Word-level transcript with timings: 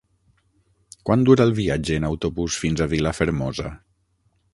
Quant 1.09 1.25
dura 1.29 1.45
el 1.49 1.53
viatge 1.59 1.97
en 2.01 2.07
autobús 2.09 2.57
fins 2.63 2.81
a 2.81 2.87
Vilafermosa? 2.95 3.69